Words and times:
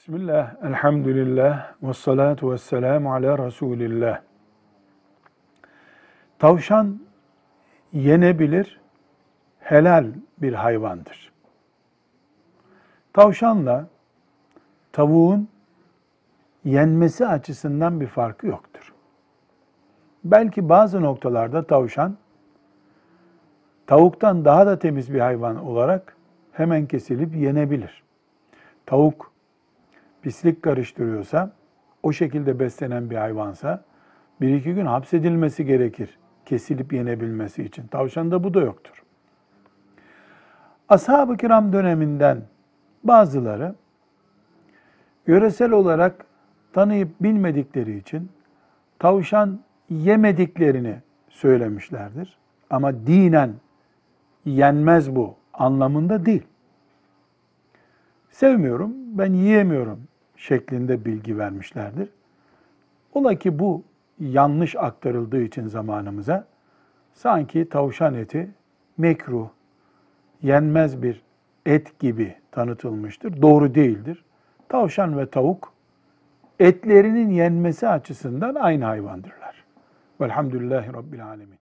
Bismillah, 0.00 0.54
elhamdülillah, 0.64 1.72
ve 1.82 1.94
salatu 1.94 2.52
ve 2.52 2.58
selamu 2.58 3.14
ala 3.14 3.46
Resulillah. 3.46 4.20
Tavşan 6.38 7.00
yenebilir, 7.92 8.80
helal 9.58 10.06
bir 10.38 10.52
hayvandır. 10.52 11.32
Tavşanla 13.12 13.86
tavuğun 14.92 15.48
yenmesi 16.64 17.26
açısından 17.26 18.00
bir 18.00 18.06
farkı 18.06 18.46
yoktur. 18.46 18.92
Belki 20.24 20.68
bazı 20.68 21.02
noktalarda 21.02 21.66
tavşan 21.66 22.16
tavuktan 23.86 24.44
daha 24.44 24.66
da 24.66 24.78
temiz 24.78 25.14
bir 25.14 25.20
hayvan 25.20 25.56
olarak 25.56 26.16
hemen 26.52 26.86
kesilip 26.86 27.36
yenebilir. 27.36 28.02
Tavuk 28.86 29.29
pislik 30.22 30.62
karıştırıyorsa, 30.62 31.52
o 32.02 32.12
şekilde 32.12 32.58
beslenen 32.60 33.10
bir 33.10 33.16
hayvansa 33.16 33.84
bir 34.40 34.54
iki 34.54 34.74
gün 34.74 34.86
hapsedilmesi 34.86 35.64
gerekir 35.64 36.18
kesilip 36.46 36.92
yenebilmesi 36.92 37.64
için. 37.64 37.86
Tavşanda 37.86 38.44
bu 38.44 38.54
da 38.54 38.60
yoktur. 38.60 39.02
Ashab-ı 40.88 41.36
kiram 41.36 41.72
döneminden 41.72 42.42
bazıları 43.04 43.74
yöresel 45.26 45.72
olarak 45.72 46.26
tanıyıp 46.72 47.08
bilmedikleri 47.20 47.96
için 47.96 48.30
tavşan 48.98 49.60
yemediklerini 49.90 50.96
söylemişlerdir. 51.28 52.38
Ama 52.70 53.06
dinen 53.06 53.52
yenmez 54.44 55.16
bu 55.16 55.34
anlamında 55.54 56.26
değil. 56.26 56.42
Sevmiyorum, 58.30 58.92
ben 59.18 59.32
yiyemiyorum 59.32 60.00
şeklinde 60.40 61.04
bilgi 61.04 61.38
vermişlerdir. 61.38 62.08
Ola 63.12 63.34
ki 63.34 63.58
bu 63.58 63.82
yanlış 64.20 64.76
aktarıldığı 64.76 65.42
için 65.42 65.66
zamanımıza 65.66 66.46
sanki 67.14 67.68
tavşan 67.68 68.14
eti 68.14 68.50
mekruh, 68.98 69.48
yenmez 70.42 71.02
bir 71.02 71.22
et 71.66 71.98
gibi 71.98 72.34
tanıtılmıştır. 72.50 73.42
Doğru 73.42 73.74
değildir. 73.74 74.24
Tavşan 74.68 75.18
ve 75.18 75.26
tavuk 75.26 75.72
etlerinin 76.60 77.30
yenmesi 77.30 77.88
açısından 77.88 78.54
aynı 78.54 78.84
hayvandırlar. 78.84 79.64
Velhamdülillahi 80.20 80.92
Rabbil 80.92 81.26
Alemin. 81.26 81.58